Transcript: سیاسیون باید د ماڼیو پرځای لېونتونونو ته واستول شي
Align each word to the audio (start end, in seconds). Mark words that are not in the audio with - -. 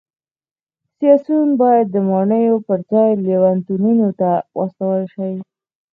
سیاسیون 0.97 1.49
باید 1.61 1.87
د 1.91 1.95
ماڼیو 2.09 2.55
پرځای 2.67 3.11
لېونتونونو 3.25 4.07
ته 4.19 4.29
واستول 4.57 5.01
شي 5.13 5.31